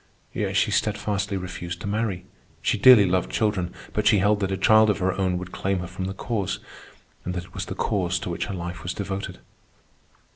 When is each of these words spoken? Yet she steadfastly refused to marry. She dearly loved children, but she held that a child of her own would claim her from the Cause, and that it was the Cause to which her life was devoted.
Yet 0.33 0.57
she 0.57 0.71
steadfastly 0.71 1.37
refused 1.37 1.79
to 1.81 1.85
marry. 1.87 2.25
She 2.63 2.75
dearly 2.79 3.05
loved 3.05 3.29
children, 3.29 3.71
but 3.93 4.07
she 4.07 4.17
held 4.17 4.39
that 4.39 4.51
a 4.51 4.57
child 4.57 4.89
of 4.89 4.97
her 4.97 5.13
own 5.13 5.37
would 5.37 5.51
claim 5.51 5.77
her 5.77 5.85
from 5.85 6.05
the 6.05 6.15
Cause, 6.15 6.57
and 7.23 7.35
that 7.35 7.43
it 7.45 7.53
was 7.53 7.65
the 7.67 7.75
Cause 7.75 8.17
to 8.21 8.31
which 8.31 8.45
her 8.47 8.53
life 8.55 8.81
was 8.81 8.95
devoted. 8.95 9.37